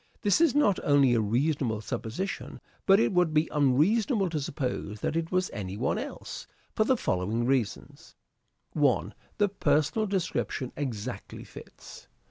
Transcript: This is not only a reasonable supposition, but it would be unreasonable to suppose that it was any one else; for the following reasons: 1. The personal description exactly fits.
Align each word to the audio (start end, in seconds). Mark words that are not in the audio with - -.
This 0.23 0.41
is 0.41 0.55
not 0.55 0.79
only 0.83 1.13
a 1.13 1.21
reasonable 1.21 1.79
supposition, 1.79 2.59
but 2.87 2.99
it 2.99 3.13
would 3.13 3.35
be 3.35 3.47
unreasonable 3.51 4.31
to 4.31 4.39
suppose 4.41 4.99
that 5.01 5.15
it 5.15 5.31
was 5.31 5.51
any 5.53 5.77
one 5.77 5.99
else; 5.99 6.47
for 6.73 6.85
the 6.85 6.97
following 6.97 7.45
reasons: 7.45 8.15
1. 8.73 9.13
The 9.37 9.47
personal 9.49 10.07
description 10.07 10.71
exactly 10.75 11.43
fits. 11.43 12.07